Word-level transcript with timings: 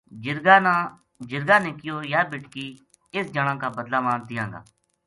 جِرگا 1.35 1.57
نے 1.63 1.71
کہیو 1.79 1.97
یا 2.13 2.21
بیٹکی 2.29 2.67
اس 3.15 3.25
جنا 3.33 3.53
کا 3.61 3.67
بدلہ 3.77 3.99
ما 4.05 4.13
دیاں 4.27 4.47
گا 4.51 4.59